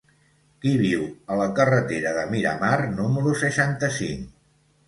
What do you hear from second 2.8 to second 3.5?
número